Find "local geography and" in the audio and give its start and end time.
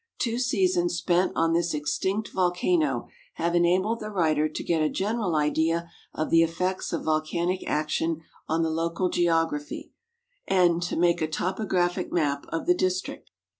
8.71-10.81